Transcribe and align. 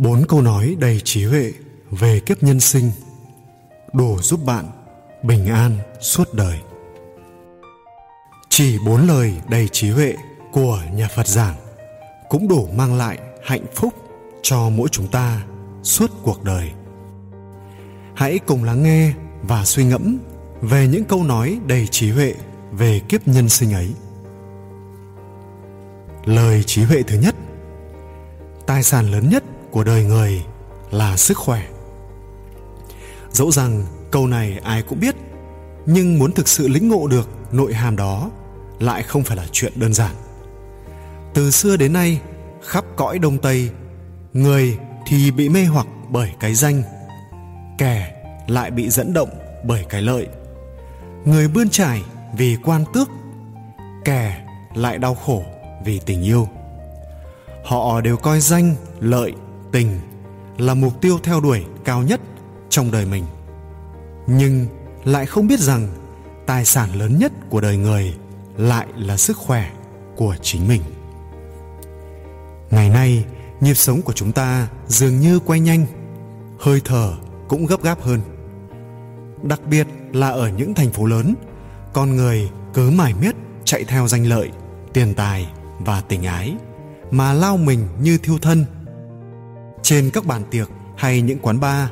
bốn 0.00 0.26
câu 0.28 0.42
nói 0.42 0.76
đầy 0.78 1.00
trí 1.04 1.24
huệ 1.24 1.52
về 1.90 2.20
kiếp 2.20 2.42
nhân 2.42 2.60
sinh 2.60 2.90
đủ 3.92 4.18
giúp 4.22 4.40
bạn 4.44 4.64
bình 5.22 5.46
an 5.46 5.78
suốt 6.00 6.34
đời. 6.34 6.58
Chỉ 8.48 8.78
bốn 8.86 9.06
lời 9.06 9.34
đầy 9.48 9.68
trí 9.68 9.90
huệ 9.90 10.14
của 10.52 10.82
nhà 10.94 11.08
phật 11.14 11.26
giảng 11.26 11.54
cũng 12.28 12.48
đủ 12.48 12.68
mang 12.76 12.94
lại 12.94 13.18
hạnh 13.44 13.64
phúc 13.74 13.94
cho 14.42 14.68
mỗi 14.68 14.88
chúng 14.88 15.08
ta 15.08 15.42
suốt 15.82 16.10
cuộc 16.22 16.44
đời. 16.44 16.70
Hãy 18.14 18.38
cùng 18.38 18.64
lắng 18.64 18.82
nghe 18.82 19.12
và 19.42 19.64
suy 19.64 19.84
ngẫm 19.84 20.18
về 20.60 20.88
những 20.88 21.04
câu 21.04 21.24
nói 21.24 21.58
đầy 21.66 21.86
trí 21.86 22.10
huệ 22.10 22.34
về 22.72 23.00
kiếp 23.08 23.28
nhân 23.28 23.48
sinh 23.48 23.72
ấy. 23.72 23.90
Lời 26.24 26.62
trí 26.62 26.82
huệ 26.82 27.02
thứ 27.02 27.18
nhất, 27.18 27.34
tài 28.66 28.82
sản 28.82 29.10
lớn 29.10 29.28
nhất 29.30 29.44
của 29.70 29.84
đời 29.84 30.04
người 30.04 30.44
là 30.90 31.16
sức 31.16 31.38
khỏe. 31.38 31.62
Dẫu 33.32 33.50
rằng 33.50 33.84
câu 34.10 34.26
này 34.26 34.60
ai 34.64 34.82
cũng 34.82 35.00
biết, 35.00 35.14
nhưng 35.86 36.18
muốn 36.18 36.32
thực 36.32 36.48
sự 36.48 36.68
lĩnh 36.68 36.88
ngộ 36.88 37.06
được 37.06 37.28
nội 37.52 37.74
hàm 37.74 37.96
đó 37.96 38.30
lại 38.78 39.02
không 39.02 39.22
phải 39.22 39.36
là 39.36 39.46
chuyện 39.52 39.72
đơn 39.76 39.94
giản. 39.94 40.14
Từ 41.34 41.50
xưa 41.50 41.76
đến 41.76 41.92
nay, 41.92 42.20
khắp 42.62 42.84
cõi 42.96 43.18
đông 43.18 43.38
tây, 43.38 43.70
người 44.32 44.78
thì 45.06 45.30
bị 45.30 45.48
mê 45.48 45.64
hoặc 45.64 45.86
bởi 46.08 46.32
cái 46.40 46.54
danh, 46.54 46.82
kẻ 47.78 48.22
lại 48.46 48.70
bị 48.70 48.90
dẫn 48.90 49.12
động 49.12 49.28
bởi 49.64 49.84
cái 49.88 50.02
lợi. 50.02 50.26
Người 51.24 51.48
bươn 51.48 51.70
trải 51.70 52.02
vì 52.36 52.56
quan 52.64 52.84
tước, 52.94 53.08
kẻ 54.04 54.46
lại 54.74 54.98
đau 54.98 55.14
khổ 55.14 55.44
vì 55.84 56.00
tình 56.06 56.22
yêu. 56.22 56.48
Họ 57.64 58.00
đều 58.00 58.16
coi 58.16 58.40
danh, 58.40 58.74
lợi 59.00 59.34
tình 59.72 60.00
là 60.58 60.74
mục 60.74 61.00
tiêu 61.00 61.18
theo 61.22 61.40
đuổi 61.40 61.64
cao 61.84 62.02
nhất 62.02 62.20
trong 62.68 62.90
đời 62.90 63.06
mình. 63.06 63.24
Nhưng 64.26 64.66
lại 65.04 65.26
không 65.26 65.46
biết 65.46 65.60
rằng 65.60 65.88
tài 66.46 66.64
sản 66.64 66.94
lớn 66.94 67.18
nhất 67.18 67.32
của 67.50 67.60
đời 67.60 67.76
người 67.76 68.14
lại 68.56 68.86
là 68.96 69.16
sức 69.16 69.36
khỏe 69.36 69.70
của 70.16 70.36
chính 70.42 70.68
mình. 70.68 70.82
Ngày 72.70 72.90
nay, 72.90 73.24
nhịp 73.60 73.74
sống 73.74 74.02
của 74.02 74.12
chúng 74.12 74.32
ta 74.32 74.68
dường 74.86 75.20
như 75.20 75.38
quay 75.38 75.60
nhanh, 75.60 75.86
hơi 76.58 76.80
thở 76.84 77.14
cũng 77.48 77.66
gấp 77.66 77.82
gáp 77.82 78.02
hơn. 78.02 78.20
Đặc 79.42 79.60
biệt 79.70 79.86
là 80.12 80.28
ở 80.28 80.48
những 80.48 80.74
thành 80.74 80.90
phố 80.90 81.06
lớn, 81.06 81.34
con 81.92 82.16
người 82.16 82.50
cứ 82.74 82.90
mải 82.90 83.14
miết 83.14 83.34
chạy 83.64 83.84
theo 83.84 84.08
danh 84.08 84.26
lợi, 84.26 84.50
tiền 84.92 85.14
tài 85.14 85.46
và 85.78 86.00
tình 86.00 86.24
ái 86.24 86.54
mà 87.10 87.32
lao 87.32 87.56
mình 87.56 87.86
như 88.02 88.18
thiêu 88.18 88.38
thân 88.42 88.64
trên 89.82 90.10
các 90.10 90.26
bàn 90.26 90.42
tiệc 90.50 90.68
hay 90.96 91.20
những 91.20 91.38
quán 91.38 91.60
bar, 91.60 91.88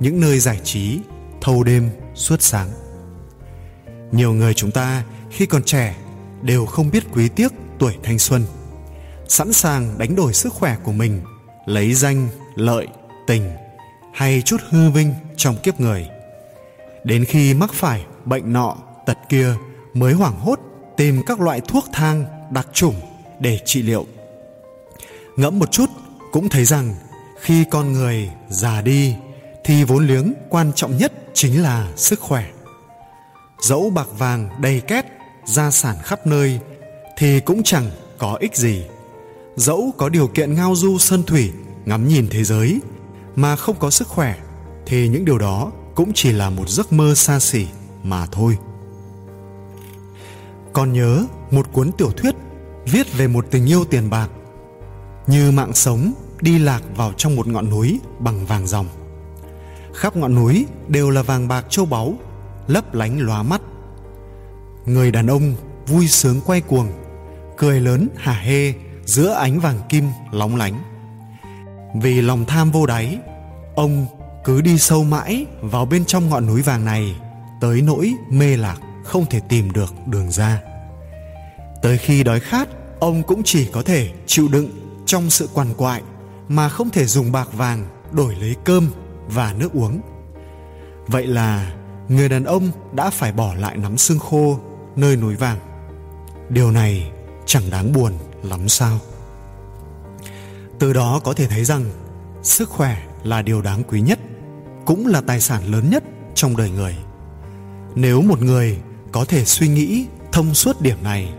những 0.00 0.20
nơi 0.20 0.38
giải 0.38 0.60
trí, 0.64 1.00
thâu 1.40 1.64
đêm, 1.64 1.90
suốt 2.14 2.42
sáng. 2.42 2.68
Nhiều 4.12 4.32
người 4.32 4.54
chúng 4.54 4.70
ta 4.70 5.04
khi 5.30 5.46
còn 5.46 5.62
trẻ 5.62 5.96
đều 6.42 6.66
không 6.66 6.90
biết 6.90 7.04
quý 7.14 7.28
tiếc 7.28 7.52
tuổi 7.78 7.96
thanh 8.02 8.18
xuân, 8.18 8.44
sẵn 9.28 9.52
sàng 9.52 9.98
đánh 9.98 10.16
đổi 10.16 10.32
sức 10.32 10.52
khỏe 10.52 10.76
của 10.84 10.92
mình, 10.92 11.20
lấy 11.66 11.94
danh, 11.94 12.28
lợi, 12.54 12.86
tình 13.26 13.50
hay 14.14 14.42
chút 14.42 14.60
hư 14.68 14.90
vinh 14.90 15.14
trong 15.36 15.56
kiếp 15.62 15.80
người. 15.80 16.08
Đến 17.04 17.24
khi 17.24 17.54
mắc 17.54 17.72
phải 17.72 18.04
bệnh 18.24 18.52
nọ, 18.52 18.76
tật 19.06 19.18
kia 19.28 19.54
mới 19.94 20.12
hoảng 20.12 20.38
hốt 20.38 20.60
tìm 20.96 21.22
các 21.26 21.40
loại 21.40 21.60
thuốc 21.60 21.84
thang, 21.92 22.24
đặc 22.50 22.68
chủng 22.72 22.94
để 23.40 23.58
trị 23.64 23.82
liệu. 23.82 24.06
Ngẫm 25.36 25.58
một 25.58 25.72
chút 25.72 25.90
cũng 26.32 26.48
thấy 26.48 26.64
rằng 26.64 26.94
khi 27.42 27.64
con 27.64 27.92
người 27.92 28.30
già 28.48 28.80
đi, 28.80 29.14
thì 29.64 29.84
vốn 29.84 30.06
liếng 30.06 30.34
quan 30.48 30.72
trọng 30.74 30.96
nhất 30.96 31.12
chính 31.34 31.62
là 31.62 31.92
sức 31.96 32.20
khỏe. 32.20 32.46
Dẫu 33.62 33.90
bạc 33.90 34.06
vàng 34.18 34.48
đầy 34.60 34.80
két, 34.80 35.04
gia 35.44 35.70
sản 35.70 35.96
khắp 36.02 36.26
nơi, 36.26 36.60
thì 37.16 37.40
cũng 37.40 37.62
chẳng 37.62 37.90
có 38.18 38.36
ích 38.40 38.56
gì. 38.56 38.84
Dẫu 39.56 39.90
có 39.98 40.08
điều 40.08 40.28
kiện 40.28 40.54
ngao 40.54 40.74
du 40.76 40.98
sơn 40.98 41.22
thủy, 41.22 41.52
ngắm 41.84 42.08
nhìn 42.08 42.26
thế 42.30 42.44
giới, 42.44 42.80
mà 43.36 43.56
không 43.56 43.76
có 43.78 43.90
sức 43.90 44.08
khỏe, 44.08 44.36
thì 44.86 45.08
những 45.08 45.24
điều 45.24 45.38
đó 45.38 45.72
cũng 45.94 46.12
chỉ 46.14 46.32
là 46.32 46.50
một 46.50 46.68
giấc 46.68 46.92
mơ 46.92 47.14
xa 47.14 47.40
xỉ 47.40 47.66
mà 48.02 48.26
thôi. 48.26 48.58
Còn 50.72 50.92
nhớ 50.92 51.24
một 51.50 51.72
cuốn 51.72 51.92
tiểu 51.92 52.10
thuyết 52.10 52.34
viết 52.84 53.12
về 53.12 53.28
một 53.28 53.46
tình 53.50 53.66
yêu 53.66 53.84
tiền 53.84 54.10
bạc. 54.10 54.28
Như 55.26 55.50
mạng 55.50 55.74
sống 55.74 56.12
đi 56.42 56.58
lạc 56.58 56.82
vào 56.96 57.12
trong 57.12 57.36
một 57.36 57.46
ngọn 57.46 57.70
núi 57.70 58.00
bằng 58.18 58.46
vàng 58.46 58.66
ròng 58.66 58.86
khắp 59.94 60.16
ngọn 60.16 60.34
núi 60.34 60.66
đều 60.88 61.10
là 61.10 61.22
vàng 61.22 61.48
bạc 61.48 61.66
châu 61.68 61.84
báu, 61.86 62.14
lấp 62.66 62.94
lánh 62.94 63.20
lóa 63.20 63.42
mắt. 63.42 63.60
Người 64.86 65.10
đàn 65.10 65.26
ông 65.26 65.54
vui 65.86 66.08
sướng 66.08 66.40
quay 66.40 66.60
cuồng, 66.60 66.88
cười 67.56 67.80
lớn 67.80 68.08
hả 68.16 68.32
hê 68.32 68.74
giữa 69.04 69.32
ánh 69.32 69.60
vàng 69.60 69.80
kim 69.88 70.04
lóng 70.32 70.56
lánh. 70.56 70.82
Vì 71.94 72.20
lòng 72.20 72.44
tham 72.44 72.70
vô 72.70 72.86
đáy, 72.86 73.18
ông 73.74 74.06
cứ 74.44 74.60
đi 74.60 74.78
sâu 74.78 75.04
mãi 75.04 75.46
vào 75.60 75.84
bên 75.86 76.04
trong 76.04 76.30
ngọn 76.30 76.46
núi 76.46 76.62
vàng 76.62 76.84
này 76.84 77.16
tới 77.60 77.82
nỗi 77.82 78.14
mê 78.30 78.56
lạc 78.56 78.80
không 79.04 79.26
thể 79.26 79.40
tìm 79.48 79.72
được 79.72 79.94
đường 80.06 80.30
ra. 80.30 80.60
Tới 81.82 81.98
khi 81.98 82.24
đói 82.24 82.40
khát, 82.40 82.68
ông 83.00 83.22
cũng 83.22 83.42
chỉ 83.44 83.68
có 83.72 83.82
thể 83.82 84.10
chịu 84.26 84.48
đựng 84.48 84.70
trong 85.06 85.30
sự 85.30 85.48
quằn 85.54 85.74
quại 85.76 86.02
mà 86.52 86.68
không 86.68 86.90
thể 86.90 87.06
dùng 87.06 87.32
bạc 87.32 87.48
vàng 87.52 87.86
đổi 88.10 88.36
lấy 88.36 88.56
cơm 88.64 88.90
và 89.28 89.54
nước 89.58 89.72
uống. 89.72 90.00
Vậy 91.06 91.26
là 91.26 91.72
người 92.08 92.28
đàn 92.28 92.44
ông 92.44 92.70
đã 92.92 93.10
phải 93.10 93.32
bỏ 93.32 93.54
lại 93.54 93.76
nắm 93.76 93.96
xương 93.96 94.18
khô 94.18 94.58
nơi 94.96 95.16
núi 95.16 95.36
vàng. 95.36 95.58
Điều 96.48 96.70
này 96.70 97.10
chẳng 97.46 97.70
đáng 97.70 97.92
buồn 97.92 98.12
lắm 98.42 98.68
sao? 98.68 98.98
Từ 100.78 100.92
đó 100.92 101.20
có 101.24 101.34
thể 101.34 101.46
thấy 101.46 101.64
rằng 101.64 101.84
sức 102.42 102.68
khỏe 102.68 103.02
là 103.24 103.42
điều 103.42 103.62
đáng 103.62 103.82
quý 103.88 104.00
nhất, 104.00 104.18
cũng 104.84 105.06
là 105.06 105.20
tài 105.20 105.40
sản 105.40 105.72
lớn 105.72 105.90
nhất 105.90 106.04
trong 106.34 106.56
đời 106.56 106.70
người. 106.70 106.96
Nếu 107.94 108.22
một 108.22 108.42
người 108.42 108.78
có 109.12 109.24
thể 109.24 109.44
suy 109.44 109.68
nghĩ 109.68 110.06
thông 110.32 110.54
suốt 110.54 110.80
điểm 110.80 110.98
này, 111.02 111.32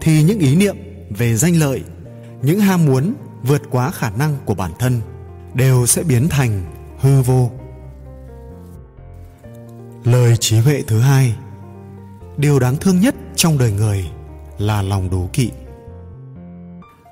thì 0.00 0.22
những 0.22 0.38
ý 0.38 0.56
niệm 0.56 0.76
về 1.10 1.36
danh 1.36 1.56
lợi, 1.56 1.82
những 2.42 2.60
ham 2.60 2.86
muốn 2.86 3.14
vượt 3.42 3.62
quá 3.70 3.90
khả 3.90 4.10
năng 4.10 4.36
của 4.44 4.54
bản 4.54 4.72
thân, 4.78 5.00
đều 5.54 5.86
sẽ 5.86 6.02
biến 6.02 6.28
thành 6.28 6.64
hư 6.98 7.22
vô. 7.22 7.50
Lời 10.04 10.36
trí 10.36 10.58
huệ 10.58 10.82
thứ 10.86 11.00
hai, 11.00 11.36
điều 12.36 12.58
đáng 12.58 12.76
thương 12.76 13.00
nhất 13.00 13.14
trong 13.36 13.58
đời 13.58 13.72
người 13.72 14.10
là 14.58 14.82
lòng 14.82 15.10
đố 15.10 15.28
kỵ. 15.32 15.50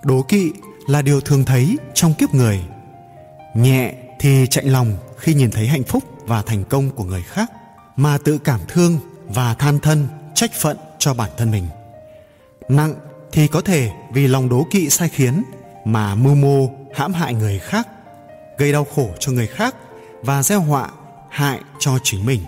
Đố 0.04 0.22
kỵ 0.22 0.52
là 0.86 1.02
điều 1.02 1.20
thường 1.20 1.44
thấy 1.44 1.76
trong 1.94 2.14
kiếp 2.14 2.34
người. 2.34 2.64
Nhẹ 3.54 3.94
thì 4.20 4.46
chạy 4.50 4.64
lòng 4.64 4.96
khi 5.16 5.34
nhìn 5.34 5.50
thấy 5.50 5.66
hạnh 5.66 5.84
phúc 5.84 6.04
và 6.26 6.42
thành 6.42 6.64
công 6.64 6.90
của 6.90 7.04
người 7.04 7.22
khác, 7.22 7.50
mà 7.96 8.18
tự 8.18 8.38
cảm 8.38 8.60
thương 8.68 8.98
và 9.26 9.54
than 9.54 9.78
thân, 9.78 10.08
trách 10.34 10.50
phận 10.60 10.76
cho 10.98 11.14
bản 11.14 11.30
thân 11.36 11.50
mình. 11.50 11.66
Nặng 12.68 12.94
thì 13.32 13.48
có 13.48 13.60
thể 13.60 13.90
vì 14.12 14.26
lòng 14.26 14.48
đố 14.48 14.66
kỵ 14.70 14.90
sai 14.90 15.08
khiến 15.08 15.42
mà 15.86 16.14
mưu 16.14 16.34
mô 16.34 16.70
hãm 16.94 17.12
hại 17.12 17.34
người 17.34 17.58
khác, 17.58 17.88
gây 18.58 18.72
đau 18.72 18.86
khổ 18.94 19.10
cho 19.18 19.32
người 19.32 19.46
khác 19.46 19.74
và 20.22 20.42
gieo 20.42 20.60
họa 20.60 20.90
hại 21.30 21.60
cho 21.78 21.98
chính 22.02 22.26
mình. 22.26 22.40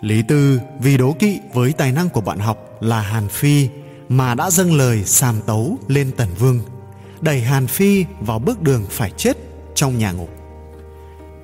Lý 0.00 0.22
tư 0.22 0.60
vì 0.80 0.96
đố 0.96 1.12
kỵ 1.18 1.40
với 1.52 1.72
tài 1.72 1.92
năng 1.92 2.08
của 2.08 2.20
bạn 2.20 2.38
học 2.38 2.76
là 2.80 3.00
hàn 3.00 3.28
phi 3.28 3.68
mà 4.08 4.34
đã 4.34 4.50
dâng 4.50 4.74
lời 4.74 5.04
sàm 5.04 5.40
tấu 5.46 5.76
lên 5.88 6.10
tần 6.16 6.28
vương, 6.38 6.60
đẩy 7.20 7.40
hàn 7.40 7.66
phi 7.66 8.04
vào 8.20 8.38
bước 8.38 8.62
đường 8.62 8.84
phải 8.90 9.10
chết 9.16 9.36
trong 9.74 9.98
nhà 9.98 10.12
ngục. 10.12 10.30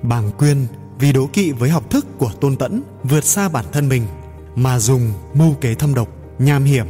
Bàng 0.01 0.31
quyên 0.31 0.67
vì 0.99 1.13
đố 1.13 1.29
kỵ 1.33 1.51
với 1.51 1.69
học 1.69 1.89
thức 1.89 2.05
của 2.17 2.31
tôn 2.41 2.55
tẫn 2.55 2.83
vượt 3.03 3.25
xa 3.25 3.49
bản 3.49 3.65
thân 3.71 3.89
mình 3.89 4.07
mà 4.55 4.79
dùng 4.79 5.13
mưu 5.33 5.53
kế 5.53 5.75
thâm 5.75 5.95
độc, 5.95 6.07
nham 6.39 6.63
hiểm, 6.63 6.87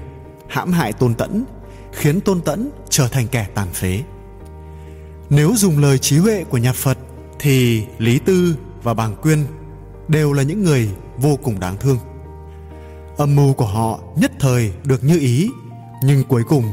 hãm 0.47 0.71
hại 0.71 0.93
tôn 0.93 1.13
tẫn 1.13 1.45
khiến 1.91 2.21
tôn 2.21 2.41
tẫn 2.41 2.69
trở 2.89 3.07
thành 3.07 3.27
kẻ 3.27 3.47
tàn 3.55 3.67
phế. 3.73 4.03
Nếu 5.29 5.53
dùng 5.55 5.79
lời 5.79 5.97
trí 5.97 6.17
huệ 6.17 6.43
của 6.43 6.57
nhà 6.57 6.73
phật 6.73 6.97
thì 7.39 7.85
lý 7.97 8.19
tư 8.19 8.55
và 8.83 8.93
bàng 8.93 9.15
quyên 9.15 9.45
đều 10.07 10.33
là 10.33 10.43
những 10.43 10.63
người 10.63 10.89
vô 11.17 11.37
cùng 11.43 11.59
đáng 11.59 11.77
thương. 11.77 11.97
Âm 13.17 13.35
mưu 13.35 13.53
của 13.53 13.65
họ 13.65 13.99
nhất 14.15 14.31
thời 14.39 14.73
được 14.83 15.03
như 15.03 15.19
ý, 15.19 15.49
nhưng 16.03 16.23
cuối 16.23 16.43
cùng 16.43 16.63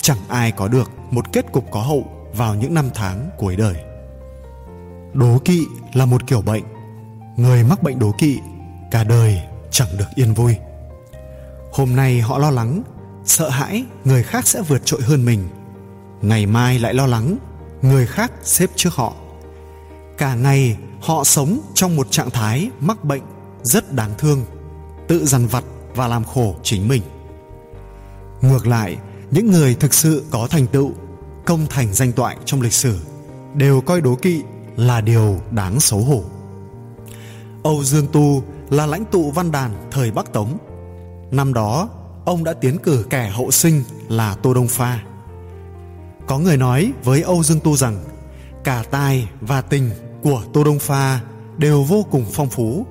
chẳng 0.00 0.18
ai 0.28 0.52
có 0.52 0.68
được 0.68 0.90
một 1.10 1.32
kết 1.32 1.52
cục 1.52 1.70
có 1.70 1.80
hậu 1.80 2.04
vào 2.36 2.54
những 2.54 2.74
năm 2.74 2.90
tháng 2.94 3.30
cuối 3.38 3.56
đời. 3.56 3.74
Đố 5.12 5.38
kỵ 5.44 5.66
là 5.92 6.06
một 6.06 6.26
kiểu 6.26 6.42
bệnh. 6.42 6.62
Người 7.36 7.64
mắc 7.64 7.82
bệnh 7.82 7.98
đố 7.98 8.12
kỵ 8.18 8.38
cả 8.90 9.04
đời 9.04 9.42
chẳng 9.70 9.88
được 9.98 10.08
yên 10.14 10.34
vui. 10.34 10.56
Hôm 11.72 11.96
nay 11.96 12.20
họ 12.20 12.38
lo 12.38 12.50
lắng 12.50 12.82
sợ 13.24 13.48
hãi, 13.48 13.84
người 14.04 14.22
khác 14.22 14.46
sẽ 14.46 14.62
vượt 14.68 14.82
trội 14.84 15.02
hơn 15.02 15.24
mình. 15.24 15.48
Ngày 16.22 16.46
mai 16.46 16.78
lại 16.78 16.94
lo 16.94 17.06
lắng, 17.06 17.36
người 17.82 18.06
khác 18.06 18.32
xếp 18.42 18.70
trước 18.76 18.94
họ. 18.94 19.12
Cả 20.18 20.34
ngày, 20.34 20.76
họ 21.00 21.24
sống 21.24 21.60
trong 21.74 21.96
một 21.96 22.10
trạng 22.10 22.30
thái 22.30 22.70
mắc 22.80 23.04
bệnh 23.04 23.22
rất 23.62 23.92
đáng 23.92 24.10
thương, 24.18 24.44
tự 25.08 25.26
dằn 25.26 25.46
vặt 25.46 25.64
và 25.94 26.08
làm 26.08 26.24
khổ 26.24 26.56
chính 26.62 26.88
mình. 26.88 27.02
Ngược 28.42 28.66
lại, 28.66 28.96
những 29.30 29.50
người 29.50 29.74
thực 29.74 29.94
sự 29.94 30.24
có 30.30 30.46
thành 30.46 30.66
tựu, 30.66 30.92
công 31.44 31.66
thành 31.66 31.94
danh 31.94 32.12
toại 32.12 32.36
trong 32.44 32.60
lịch 32.60 32.72
sử 32.72 32.98
đều 33.54 33.80
coi 33.80 34.00
đố 34.00 34.14
kỵ 34.14 34.42
là 34.76 35.00
điều 35.00 35.40
đáng 35.50 35.80
xấu 35.80 36.00
hổ. 36.00 36.24
Âu 37.62 37.84
dương 37.84 38.06
tu 38.12 38.42
là 38.70 38.86
lãnh 38.86 39.04
tụ 39.04 39.30
văn 39.30 39.52
đàn 39.52 39.88
thời 39.90 40.10
bắc 40.10 40.32
tống. 40.32 40.58
Năm 41.30 41.54
đó 41.54 41.88
ông 42.24 42.44
đã 42.44 42.52
tiến 42.52 42.78
cử 42.78 43.06
kẻ 43.10 43.30
hậu 43.30 43.50
sinh 43.50 43.82
là 44.08 44.34
tô 44.42 44.54
đông 44.54 44.68
pha. 44.68 45.02
Có 46.26 46.38
người 46.38 46.56
nói 46.56 46.92
với 47.04 47.22
âu 47.22 47.42
dương 47.42 47.60
tu 47.60 47.76
rằng, 47.76 48.04
cả 48.64 48.84
tài 48.90 49.28
và 49.40 49.60
tình 49.60 49.90
của 50.22 50.42
tô 50.52 50.64
đông 50.64 50.78
pha 50.78 51.20
đều 51.56 51.82
vô 51.82 52.06
cùng 52.10 52.24
phong 52.32 52.48
phú. 52.48 52.86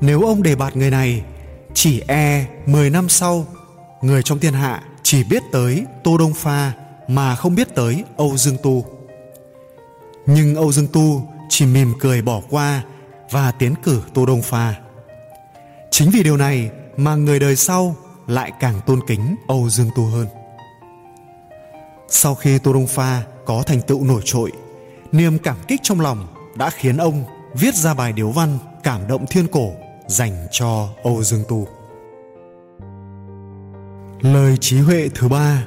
Nếu 0.00 0.22
ông 0.22 0.42
đề 0.42 0.56
bạt 0.56 0.76
người 0.76 0.90
này, 0.90 1.22
chỉ 1.74 2.02
e 2.06 2.46
10 2.66 2.90
năm 2.90 3.08
sau, 3.08 3.46
người 4.02 4.22
trong 4.22 4.38
thiên 4.38 4.52
hạ 4.52 4.82
chỉ 5.02 5.24
biết 5.24 5.42
tới 5.52 5.84
tô 6.04 6.18
đông 6.18 6.34
pha 6.34 6.72
mà 7.08 7.36
không 7.36 7.54
biết 7.54 7.74
tới 7.74 8.04
âu 8.16 8.36
dương 8.36 8.56
tu. 8.62 8.84
Nhưng 10.26 10.54
âu 10.54 10.72
dương 10.72 10.88
tu 10.92 11.28
chỉ 11.48 11.66
mỉm 11.66 11.92
cười 12.00 12.22
bỏ 12.22 12.40
qua 12.50 12.82
và 13.30 13.52
tiến 13.52 13.74
cử 13.82 14.02
tô 14.14 14.26
đông 14.26 14.42
pha. 14.42 14.74
Chính 15.90 16.10
vì 16.10 16.22
điều 16.22 16.36
này 16.36 16.70
mà 16.96 17.14
người 17.14 17.38
đời 17.38 17.56
sau 17.56 17.96
lại 18.28 18.52
càng 18.60 18.80
tôn 18.86 19.00
kính, 19.06 19.36
âu 19.48 19.68
dương 19.68 19.90
tu 19.96 20.04
hơn. 20.06 20.26
Sau 22.08 22.34
khi 22.34 22.58
tô 22.58 22.72
đông 22.72 22.86
pha 22.86 23.22
có 23.46 23.62
thành 23.62 23.80
tựu 23.80 24.04
nổi 24.04 24.20
trội, 24.24 24.52
niềm 25.12 25.38
cảm 25.38 25.56
kích 25.68 25.80
trong 25.82 26.00
lòng 26.00 26.26
đã 26.54 26.70
khiến 26.70 26.96
ông 26.96 27.24
viết 27.54 27.74
ra 27.74 27.94
bài 27.94 28.12
điếu 28.12 28.30
văn 28.30 28.58
cảm 28.82 29.08
động 29.08 29.26
thiên 29.26 29.46
cổ 29.46 29.72
dành 30.06 30.46
cho 30.50 30.88
âu 31.02 31.22
dương 31.22 31.44
tu 31.48 31.68
lời 34.20 34.56
trí 34.60 34.78
huệ 34.78 35.08
thứ 35.14 35.28
ba, 35.28 35.64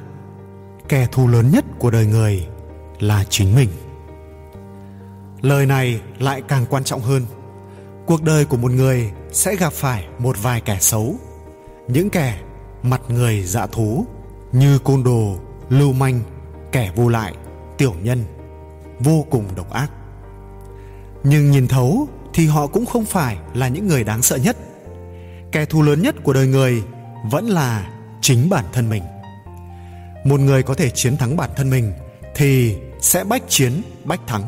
kẻ 0.88 1.06
thù 1.12 1.28
lớn 1.28 1.50
nhất 1.52 1.64
của 1.78 1.90
đời 1.90 2.06
người 2.06 2.46
là 3.00 3.24
chính 3.28 3.54
mình. 3.54 3.68
Lời 5.40 5.66
này 5.66 6.00
lại 6.18 6.42
càng 6.48 6.66
quan 6.70 6.84
trọng 6.84 7.00
hơn. 7.00 7.26
Cuộc 8.06 8.22
đời 8.22 8.44
của 8.44 8.56
một 8.56 8.70
người 8.70 9.10
sẽ 9.32 9.56
gặp 9.56 9.72
phải 9.72 10.06
một 10.18 10.36
vài 10.42 10.60
kẻ 10.60 10.78
xấu, 10.80 11.14
những 11.88 12.10
kẻ 12.10 12.38
mặt 12.82 13.00
người 13.08 13.42
dạ 13.42 13.66
thú, 13.66 14.06
như 14.52 14.78
côn 14.78 15.04
đồ, 15.04 15.36
lưu 15.68 15.92
manh, 15.92 16.20
kẻ 16.72 16.92
vô 16.96 17.08
lại, 17.08 17.34
tiểu 17.78 17.94
nhân, 18.02 18.24
vô 19.00 19.26
cùng 19.30 19.44
độc 19.54 19.70
ác. 19.70 19.90
Nhưng 21.24 21.50
nhìn 21.50 21.68
thấu 21.68 22.08
thì 22.34 22.46
họ 22.46 22.66
cũng 22.66 22.86
không 22.86 23.04
phải 23.04 23.36
là 23.54 23.68
những 23.68 23.88
người 23.88 24.04
đáng 24.04 24.22
sợ 24.22 24.36
nhất. 24.36 24.56
Kẻ 25.52 25.64
thù 25.64 25.82
lớn 25.82 26.02
nhất 26.02 26.14
của 26.24 26.32
đời 26.32 26.46
người 26.46 26.82
vẫn 27.30 27.46
là 27.46 27.90
chính 28.20 28.50
bản 28.50 28.64
thân 28.72 28.88
mình. 28.88 29.02
Một 30.24 30.40
người 30.40 30.62
có 30.62 30.74
thể 30.74 30.90
chiến 30.90 31.16
thắng 31.16 31.36
bản 31.36 31.50
thân 31.56 31.70
mình 31.70 31.92
thì 32.34 32.76
sẽ 33.00 33.24
bách 33.24 33.42
chiến, 33.48 33.82
bách 34.04 34.20
thắng. 34.26 34.42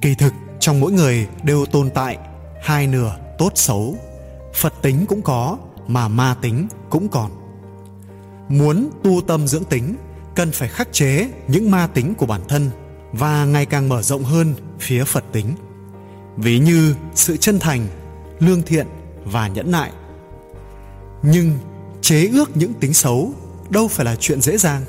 Kỳ 0.00 0.14
thực, 0.14 0.32
trong 0.60 0.80
mỗi 0.80 0.92
người 0.92 1.26
đều 1.42 1.66
tồn 1.66 1.90
tại 1.90 2.18
hai 2.62 2.86
nửa 2.86 3.16
tốt 3.38 3.52
xấu. 3.54 3.96
Phật 4.54 4.72
tính 4.82 5.06
cũng 5.08 5.22
có 5.22 5.58
mà 5.88 6.08
ma 6.08 6.36
tính 6.40 6.68
cũng 6.90 7.08
còn. 7.08 7.30
Muốn 8.48 8.90
tu 9.02 9.20
tâm 9.26 9.46
dưỡng 9.46 9.64
tính, 9.64 9.96
cần 10.34 10.52
phải 10.52 10.68
khắc 10.68 10.92
chế 10.92 11.28
những 11.48 11.70
ma 11.70 11.86
tính 11.86 12.14
của 12.14 12.26
bản 12.26 12.40
thân 12.48 12.70
và 13.12 13.44
ngày 13.44 13.66
càng 13.66 13.88
mở 13.88 14.02
rộng 14.02 14.24
hơn 14.24 14.54
phía 14.80 15.04
phật 15.04 15.24
tính. 15.32 15.54
Ví 16.36 16.58
như 16.58 16.94
sự 17.14 17.36
chân 17.36 17.58
thành, 17.58 17.86
lương 18.40 18.62
thiện 18.62 18.86
và 19.24 19.48
nhẫn 19.48 19.70
nại. 19.70 19.92
Nhưng 21.22 21.58
chế 22.00 22.28
ước 22.28 22.56
những 22.56 22.74
tính 22.74 22.94
xấu 22.94 23.32
đâu 23.70 23.88
phải 23.88 24.04
là 24.04 24.16
chuyện 24.16 24.40
dễ 24.40 24.56
dàng. 24.56 24.84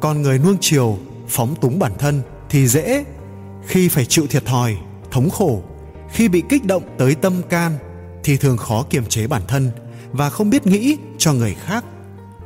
Con 0.00 0.22
người 0.22 0.38
nuông 0.38 0.56
chiều, 0.60 0.98
phóng 1.28 1.54
túng 1.60 1.78
bản 1.78 1.92
thân 1.98 2.22
thì 2.48 2.68
dễ 2.68 3.04
khi 3.66 3.88
phải 3.88 4.06
chịu 4.06 4.26
thiệt 4.26 4.44
thòi, 4.44 4.76
thống 5.10 5.30
khổ. 5.30 5.62
Khi 6.10 6.28
bị 6.28 6.42
kích 6.48 6.64
động 6.64 6.82
tới 6.98 7.14
tâm 7.14 7.42
can 7.48 7.72
thì 8.24 8.36
thường 8.36 8.56
khó 8.56 8.86
kiềm 8.90 9.06
chế 9.06 9.26
bản 9.26 9.42
thân 9.48 9.70
và 10.12 10.30
không 10.30 10.50
biết 10.50 10.66
nghĩ 10.66 10.96
cho 11.18 11.32
người 11.32 11.54
khác, 11.54 11.84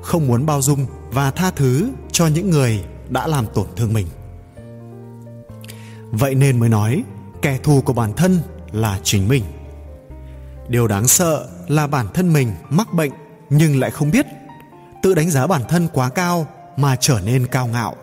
không 0.03 0.27
muốn 0.27 0.47
bao 0.47 0.63
dung 0.63 0.87
và 1.11 1.31
tha 1.31 1.51
thứ 1.51 1.91
cho 2.13 2.27
những 2.27 2.51
người 2.51 2.85
đã 3.09 3.27
làm 3.27 3.47
tổn 3.55 3.67
thương 3.77 3.93
mình. 3.93 4.07
Vậy 6.11 6.35
nên 6.35 6.59
mới 6.59 6.69
nói, 6.69 7.05
kẻ 7.43 7.59
thù 7.63 7.81
của 7.81 7.93
bản 7.93 8.13
thân 8.13 8.39
là 8.73 9.01
chính 9.03 9.29
mình. 9.29 9.45
Điều 10.69 10.87
đáng 10.87 11.09
sợ 11.09 11.49
là 11.69 11.87
bản 11.87 12.07
thân 12.15 12.33
mình 12.33 12.53
mắc 12.71 12.95
bệnh 12.95 13.11
nhưng 13.51 13.81
lại 13.81 13.91
không 13.91 14.11
biết, 14.11 14.27
tự 15.03 15.15
đánh 15.15 15.31
giá 15.31 15.47
bản 15.47 15.63
thân 15.69 15.89
quá 15.93 16.09
cao 16.09 16.47
mà 16.77 16.97
trở 16.97 17.21
nên 17.25 17.47
cao 17.47 17.67
ngạo, 17.67 17.97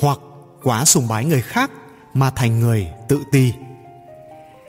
hoặc 0.00 0.18
quá 0.62 0.84
sùng 0.84 1.08
bái 1.08 1.24
người 1.24 1.42
khác 1.42 1.70
mà 2.14 2.30
thành 2.30 2.60
người 2.60 2.88
tự 3.08 3.22
ti. 3.32 3.52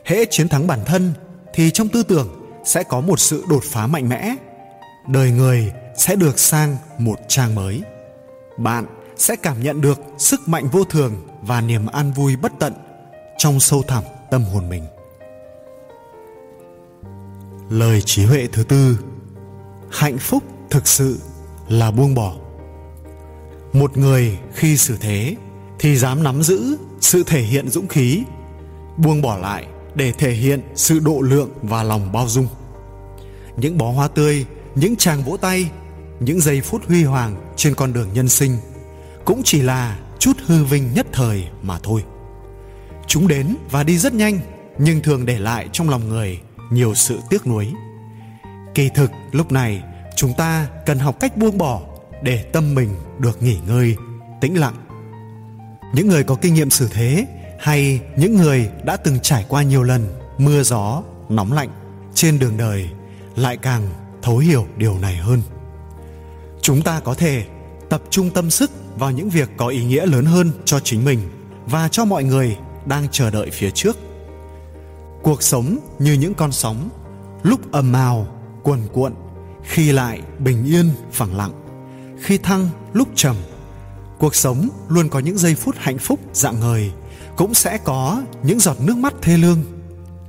Hễ 0.06 0.26
chiến 0.26 0.48
thắng 0.48 0.68
bản 0.68 0.80
thân 0.86 1.14
thì 1.54 1.72
trong 1.72 1.88
tư 1.88 2.04
tưởng 2.04 2.39
sẽ 2.64 2.84
có 2.84 3.02
một 3.02 3.20
sự 3.20 3.46
đột 3.50 3.64
phá 3.64 3.88
mạnh 3.88 4.10
mẽ. 4.10 4.36
Đời 5.08 5.32
người 5.32 5.72
sẽ 5.98 6.16
được 6.16 6.40
sang 6.40 6.78
một 6.98 7.20
trang 7.28 7.56
mới. 7.56 7.82
Bạn 8.58 8.86
sẽ 9.18 9.36
cảm 9.36 9.64
nhận 9.64 9.82
được 9.82 10.00
sức 10.18 10.40
mạnh 10.48 10.68
vô 10.72 10.84
thường 10.84 11.28
và 11.42 11.62
niềm 11.62 11.86
an 11.86 12.12
vui 12.12 12.36
bất 12.36 12.52
tận 12.60 12.74
trong 13.38 13.60
sâu 13.60 13.84
thẳm 13.88 14.04
tâm 14.32 14.44
hồn 14.44 14.70
mình. 14.70 14.84
Lời 17.70 18.02
trí 18.02 18.26
huệ 18.26 18.48
thứ 18.52 18.64
tư, 18.64 19.00
hạnh 19.92 20.18
phúc 20.18 20.44
thực 20.70 20.88
sự 20.88 21.20
là 21.68 21.92
buông 21.92 22.16
bỏ. 22.16 22.36
Một 23.74 23.98
người 23.98 24.38
khi 24.54 24.78
xử 24.78 24.98
thế 25.02 25.36
thì 25.80 25.98
dám 25.98 26.24
nắm 26.24 26.44
giữ 26.44 26.78
sự 27.02 27.24
thể 27.24 27.42
hiện 27.42 27.70
dũng 27.70 27.88
khí, 27.88 28.24
buông 28.98 29.22
bỏ 29.22 29.38
lại 29.38 29.68
để 29.96 30.12
thể 30.12 30.32
hiện 30.32 30.62
sự 30.76 31.00
độ 31.00 31.22
lượng 31.22 31.50
và 31.62 31.84
lòng 31.84 32.12
bao 32.12 32.28
dung. 32.28 32.48
Những 33.58 33.78
bó 33.78 33.92
hoa 33.92 34.08
tươi, 34.08 34.46
những 34.76 34.96
tràng 34.96 35.24
vỗ 35.24 35.38
tay, 35.38 35.70
những 36.20 36.42
giây 36.42 36.62
phút 36.62 36.88
huy 36.88 37.04
hoàng 37.04 37.36
trên 37.56 37.76
con 37.76 37.94
đường 37.94 38.10
nhân 38.14 38.30
sinh 38.30 38.58
cũng 39.26 39.42
chỉ 39.44 39.62
là 39.62 40.00
chút 40.20 40.38
hư 40.46 40.64
vinh 40.64 40.94
nhất 40.94 41.08
thời 41.12 41.48
mà 41.62 41.80
thôi. 41.84 42.04
Chúng 43.08 43.28
đến 43.28 43.56
và 43.72 43.84
đi 43.84 43.98
rất 43.98 44.14
nhanh, 44.14 44.40
nhưng 44.78 45.02
thường 45.02 45.26
để 45.26 45.40
lại 45.40 45.70
trong 45.72 45.90
lòng 45.90 46.10
người 46.10 46.40
nhiều 46.72 46.96
sự 46.96 47.20
tiếc 47.30 47.48
nuối. 47.48 47.74
Kỳ 48.76 48.90
thực, 48.96 49.12
lúc 49.32 49.52
này, 49.52 49.84
chúng 50.16 50.34
ta 50.34 50.68
cần 50.86 51.00
học 51.00 51.20
cách 51.20 51.38
buông 51.38 51.58
bỏ 51.58 51.82
để 52.24 52.44
tâm 52.44 52.76
mình 52.76 52.90
được 53.20 53.44
nghỉ 53.44 53.58
ngơi, 53.68 53.96
tĩnh 54.42 54.60
lặng. 54.60 54.76
Những 55.94 56.08
người 56.08 56.24
có 56.24 56.36
kinh 56.36 56.54
nghiệm 56.54 56.70
xử 56.70 56.88
thế 56.92 57.26
hay 57.60 58.00
những 58.18 58.36
người 58.36 58.70
đã 58.84 58.98
từng 58.98 59.20
trải 59.20 59.46
qua 59.50 59.64
nhiều 59.64 59.84
lần 59.84 60.08
mưa 60.38 60.64
gió, 60.64 61.04
nóng 61.30 61.54
lạnh 61.54 61.70
trên 62.14 62.40
đường 62.40 62.58
đời 62.58 62.90
lại 63.36 63.58
càng 63.58 63.90
thấu 64.22 64.38
hiểu 64.38 64.68
điều 64.78 65.00
này 65.00 65.16
hơn. 65.16 65.42
Chúng 66.62 66.82
ta 66.82 67.00
có 67.00 67.14
thể 67.14 67.46
tập 67.90 68.02
trung 68.10 68.30
tâm 68.30 68.50
sức 68.50 68.72
vào 68.96 69.12
những 69.12 69.30
việc 69.30 69.50
có 69.58 69.68
ý 69.68 69.86
nghĩa 69.86 70.06
lớn 70.06 70.26
hơn 70.26 70.52
cho 70.66 70.80
chính 70.80 71.06
mình 71.06 71.20
và 71.66 71.88
cho 71.88 72.06
mọi 72.06 72.24
người 72.24 72.58
đang 72.86 73.08
chờ 73.12 73.30
đợi 73.32 73.50
phía 73.54 73.70
trước. 73.72 73.98
Cuộc 75.24 75.44
sống 75.44 75.78
như 76.00 76.14
những 76.14 76.34
con 76.34 76.52
sóng, 76.52 76.90
lúc 77.44 77.72
ầm 77.72 77.94
ào, 77.94 78.28
cuồn 78.64 78.80
cuộn, 78.94 79.14
khi 79.64 79.92
lại 79.92 80.22
bình 80.40 80.66
yên, 80.66 80.90
phẳng 81.12 81.38
lặng, 81.38 81.52
khi 82.22 82.38
thăng 82.38 82.70
lúc 82.94 83.08
trầm, 83.16 83.36
cuộc 84.20 84.36
sống 84.36 84.70
luôn 84.88 85.10
có 85.10 85.20
những 85.20 85.38
giây 85.38 85.56
phút 85.56 85.76
hạnh 85.78 85.98
phúc 85.98 86.20
dạng 86.34 86.60
ngời 86.60 86.92
cũng 87.40 87.54
sẽ 87.54 87.78
có 87.78 88.24
những 88.44 88.60
giọt 88.60 88.82
nước 88.82 88.98
mắt 88.98 89.14
thê 89.22 89.38
lương. 89.38 89.64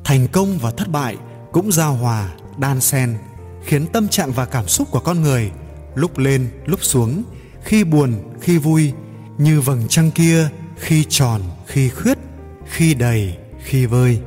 Thành 0.05 0.29
công 0.33 0.59
và 0.59 0.71
thất 0.71 0.89
bại 0.89 1.17
cũng 1.53 1.73
giao 1.73 1.95
hòa, 1.95 2.29
đan 2.59 2.81
xen, 2.81 3.19
khiến 3.65 3.87
tâm 3.87 4.09
trạng 4.09 4.33
và 4.33 4.45
cảm 4.45 4.69
xúc 4.69 4.89
của 4.91 5.01
con 5.01 5.23
người 5.23 5.51
lúc 5.95 6.19
lên, 6.19 6.51
lúc 6.67 6.85
xuống, 6.85 7.23
khi 7.63 7.85
buồn, 7.85 8.15
khi 8.41 8.59
vui, 8.59 8.93
như 9.39 9.61
vầng 9.61 9.83
trăng 9.89 10.11
kia 10.11 10.49
khi 10.77 11.05
tròn, 11.09 11.41
khi 11.67 11.89
khuyết 11.89 12.19
khi 12.65 12.95
đầy, 12.95 13.37
khi 13.65 13.87
vơi. 13.87 14.21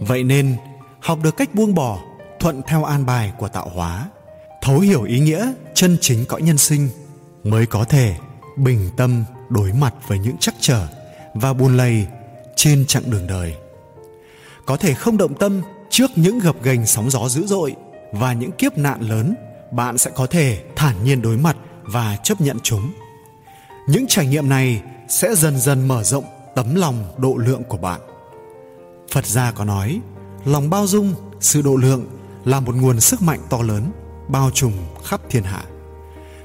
Vậy 0.00 0.24
nên, 0.24 0.56
học 1.00 1.18
được 1.22 1.36
cách 1.36 1.54
buông 1.54 1.74
bỏ, 1.74 1.98
thuận 2.40 2.62
theo 2.66 2.84
an 2.84 3.06
bài 3.06 3.32
của 3.38 3.48
tạo 3.48 3.68
hóa, 3.74 4.10
thấu 4.62 4.78
hiểu 4.78 5.02
ý 5.02 5.20
nghĩa 5.20 5.52
chân 5.74 5.96
chính 6.00 6.24
cõi 6.24 6.42
nhân 6.42 6.58
sinh, 6.58 6.88
mới 7.42 7.66
có 7.66 7.84
thể 7.84 8.16
bình 8.56 8.90
tâm 8.96 9.24
đối 9.48 9.72
mặt 9.72 9.94
với 10.08 10.18
những 10.18 10.36
trắc 10.38 10.54
trở 10.60 11.03
và 11.34 11.52
buồn 11.52 11.76
lầy 11.76 12.06
trên 12.56 12.86
chặng 12.86 13.10
đường 13.10 13.26
đời. 13.26 13.54
Có 14.66 14.76
thể 14.76 14.94
không 14.94 15.16
động 15.16 15.34
tâm 15.34 15.62
trước 15.90 16.10
những 16.16 16.38
gập 16.38 16.62
ghềnh 16.62 16.86
sóng 16.86 17.10
gió 17.10 17.28
dữ 17.28 17.46
dội 17.46 17.74
và 18.12 18.32
những 18.32 18.52
kiếp 18.52 18.78
nạn 18.78 19.00
lớn, 19.00 19.34
bạn 19.70 19.98
sẽ 19.98 20.10
có 20.14 20.26
thể 20.26 20.64
thản 20.76 21.04
nhiên 21.04 21.22
đối 21.22 21.36
mặt 21.36 21.56
và 21.82 22.16
chấp 22.16 22.40
nhận 22.40 22.58
chúng. 22.62 22.92
Những 23.88 24.06
trải 24.08 24.26
nghiệm 24.26 24.48
này 24.48 24.82
sẽ 25.08 25.34
dần 25.34 25.60
dần 25.60 25.88
mở 25.88 26.02
rộng 26.04 26.24
tấm 26.54 26.74
lòng 26.74 27.04
độ 27.18 27.36
lượng 27.36 27.64
của 27.64 27.76
bạn. 27.76 28.00
Phật 29.10 29.26
gia 29.26 29.52
có 29.52 29.64
nói, 29.64 30.00
lòng 30.44 30.70
bao 30.70 30.86
dung, 30.86 31.14
sự 31.40 31.62
độ 31.62 31.76
lượng 31.76 32.06
là 32.44 32.60
một 32.60 32.74
nguồn 32.74 33.00
sức 33.00 33.22
mạnh 33.22 33.40
to 33.50 33.58
lớn, 33.62 33.90
bao 34.28 34.50
trùm 34.50 34.72
khắp 35.04 35.20
thiên 35.30 35.42
hạ. 35.42 35.64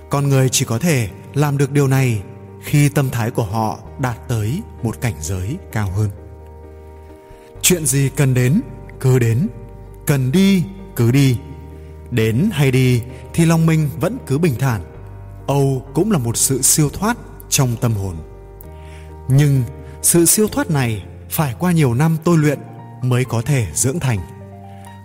Con 0.10 0.30
người 0.30 0.50
chỉ 0.50 0.66
có 0.66 0.80
thể 0.80 1.10
làm 1.34 1.58
được 1.58 1.72
điều 1.72 1.88
này 1.88 2.22
khi 2.62 2.90
tâm 2.90 3.10
thái 3.10 3.32
của 3.32 3.44
họ 3.44 3.80
đạt 4.00 4.28
tới 4.28 4.62
một 4.84 5.02
cảnh 5.02 5.16
giới 5.22 5.58
cao 5.72 5.92
hơn. 5.92 6.10
Chuyện 7.62 7.86
gì 7.86 8.10
cần 8.16 8.34
đến, 8.34 8.62
cứ 9.00 9.20
đến. 9.20 9.48
Cần 10.06 10.32
đi, 10.32 10.64
cứ 10.96 11.12
đi. 11.12 11.38
Đến 12.12 12.50
hay 12.54 12.72
đi 12.72 13.02
thì 13.34 13.46
lòng 13.46 13.66
mình 13.66 13.90
vẫn 14.00 14.18
cứ 14.28 14.38
bình 14.38 14.56
thản. 14.60 14.82
Âu 15.48 15.86
cũng 15.94 16.12
là 16.12 16.18
một 16.18 16.38
sự 16.38 16.62
siêu 16.62 16.90
thoát 16.90 17.18
trong 17.50 17.76
tâm 17.82 17.94
hồn. 17.94 18.16
Nhưng 19.30 19.64
sự 20.02 20.26
siêu 20.26 20.48
thoát 20.48 20.70
này 20.70 21.04
phải 21.30 21.56
qua 21.60 21.72
nhiều 21.72 21.94
năm 21.94 22.18
tôi 22.24 22.38
luyện 22.38 22.60
mới 23.02 23.26
có 23.26 23.42
thể 23.42 23.68
dưỡng 23.74 24.00
thành. 24.00 24.20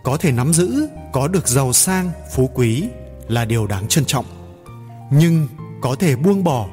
Có 0.05 0.17
thể 0.17 0.33
nắm 0.33 0.53
giữ, 0.53 0.89
có 1.13 1.29
được 1.29 1.49
giàu 1.49 1.73
sang, 1.73 2.11
phú 2.35 2.51
quý 2.55 2.89
là 3.29 3.45
điều 3.45 3.67
đáng 3.67 3.89
trân 3.89 4.05
trọng. 4.05 4.25
Nhưng 5.11 5.49
có 5.83 5.97
thể 5.99 6.17
buông 6.17 6.45
bỏ 6.45 6.69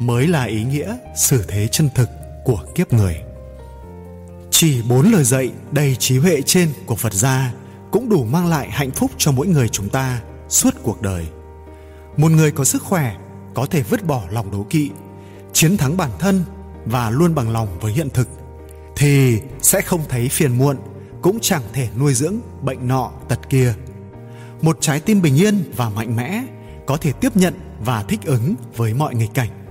mới 0.00 0.26
là 0.26 0.44
ý 0.44 0.64
nghĩa 0.64 0.96
xử 1.16 1.44
thế 1.48 1.68
chân 1.68 1.88
thực 1.94 2.08
của 2.44 2.64
kiếp 2.74 2.92
người. 2.92 3.22
Chỉ 4.50 4.82
bốn 4.88 5.12
lời 5.12 5.24
dạy 5.24 5.50
đầy 5.72 5.96
trí 5.96 6.18
huệ 6.18 6.42
trên 6.42 6.72
của 6.86 6.96
phật 6.96 7.12
gia 7.12 7.52
cũng 7.90 8.08
đủ 8.08 8.24
mang 8.24 8.46
lại 8.46 8.70
hạnh 8.70 8.90
phúc 8.90 9.10
cho 9.18 9.32
mỗi 9.32 9.46
người 9.46 9.68
chúng 9.68 9.88
ta 9.88 10.20
suốt 10.48 10.74
cuộc 10.82 11.02
đời. 11.02 11.26
Một 12.16 12.30
người 12.30 12.50
có 12.50 12.64
sức 12.64 12.82
khỏe 12.82 13.16
có 13.54 13.66
thể 13.66 13.82
vứt 13.82 14.06
bỏ 14.06 14.22
lòng 14.30 14.50
đố 14.50 14.66
kỵ, 14.70 14.90
chiến 15.52 15.76
thắng 15.76 15.96
bản 15.96 16.10
thân 16.18 16.44
và 16.84 17.10
luôn 17.10 17.34
bằng 17.34 17.50
lòng 17.50 17.78
với 17.80 17.92
hiện 17.92 18.10
thực, 18.10 18.28
thì 18.96 19.40
sẽ 19.62 19.80
không 19.80 20.00
thấy 20.08 20.28
phiền 20.28 20.58
muộn, 20.58 20.76
cũng 21.22 21.38
chẳng 21.40 21.62
thể 21.72 21.88
nuôi 21.98 22.14
dưỡng 22.14 22.36
bệnh 22.62 22.88
nọ 22.88 23.10
tật 23.28 23.38
kia. 23.50 23.74
Một 24.62 24.78
trái 24.80 25.00
tim 25.00 25.22
bình 25.22 25.36
yên 25.36 25.72
và 25.76 25.88
mạnh 25.88 26.16
mẽ 26.16 26.44
có 26.86 26.96
thể 26.96 27.12
tiếp 27.12 27.36
nhận 27.36 27.54
và 27.80 28.02
thích 28.02 28.20
ứng 28.24 28.54
với 28.76 28.94
mọi 28.94 29.14
nghịch 29.14 29.34
cảnh 29.34 29.63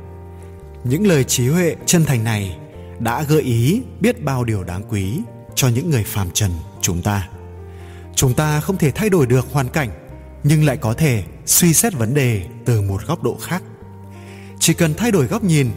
những 0.83 1.07
lời 1.07 1.23
trí 1.23 1.47
huệ 1.47 1.75
chân 1.85 2.05
thành 2.05 2.23
này 2.23 2.57
đã 2.99 3.23
gợi 3.23 3.41
ý 3.41 3.81
biết 3.99 4.23
bao 4.23 4.43
điều 4.43 4.63
đáng 4.63 4.83
quý 4.89 5.19
cho 5.55 5.67
những 5.67 5.89
người 5.89 6.03
phàm 6.03 6.31
trần 6.31 6.51
chúng 6.81 7.01
ta. 7.01 7.29
Chúng 8.15 8.33
ta 8.33 8.59
không 8.59 8.77
thể 8.77 8.91
thay 8.91 9.09
đổi 9.09 9.25
được 9.25 9.45
hoàn 9.51 9.69
cảnh, 9.69 9.89
nhưng 10.43 10.65
lại 10.65 10.77
có 10.77 10.93
thể 10.93 11.23
suy 11.45 11.73
xét 11.73 11.93
vấn 11.93 12.13
đề 12.13 12.45
từ 12.65 12.81
một 12.81 13.01
góc 13.07 13.23
độ 13.23 13.37
khác. 13.41 13.63
Chỉ 14.59 14.73
cần 14.73 14.93
thay 14.93 15.11
đổi 15.11 15.25
góc 15.25 15.43
nhìn, 15.43 15.71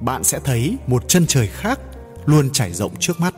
bạn 0.00 0.24
sẽ 0.24 0.40
thấy 0.44 0.76
một 0.86 1.08
chân 1.08 1.26
trời 1.26 1.46
khác 1.46 1.80
luôn 2.26 2.50
trải 2.52 2.72
rộng 2.72 2.92
trước 2.98 3.20
mắt. 3.20 3.34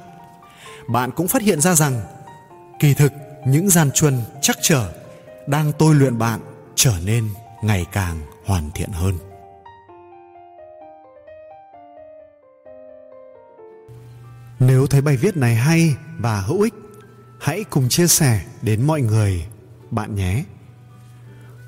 Bạn 0.89 1.11
cũng 1.11 1.29
phát 1.29 1.43
hiện 1.43 1.61
ra 1.61 1.75
rằng, 1.75 2.03
kỳ 2.81 2.95
thực 2.95 3.13
những 3.47 3.69
gian 3.69 3.91
truân 3.91 4.23
chắc 4.43 4.57
trở 4.63 4.93
đang 5.47 5.73
tôi 5.79 5.95
luyện 5.95 6.19
bạn 6.19 6.41
trở 6.75 6.95
nên 7.05 7.29
ngày 7.63 7.87
càng 7.93 8.21
hoàn 8.45 8.71
thiện 8.75 8.91
hơn. 8.91 9.32
Nếu 14.67 14.87
thấy 14.87 15.01
bài 15.01 15.17
viết 15.17 15.37
này 15.37 15.55
hay 15.55 15.97
và 16.19 16.41
hữu 16.41 16.61
ích, 16.61 16.75
hãy 17.41 17.65
cùng 17.65 17.89
chia 17.89 18.07
sẻ 18.07 18.45
đến 18.63 18.87
mọi 18.87 19.01
người, 19.01 19.47
bạn 19.91 20.15
nhé. 20.15 20.45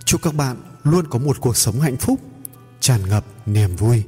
Chúc 0.04 0.22
các 0.22 0.34
bạn 0.34 0.56
luôn 0.84 1.06
có 1.10 1.18
một 1.18 1.36
cuộc 1.40 1.56
sống 1.56 1.80
hạnh 1.80 1.96
phúc, 1.96 2.20
tràn 2.80 3.00
ngập 3.08 3.24
niềm 3.46 3.76
vui. 3.76 4.04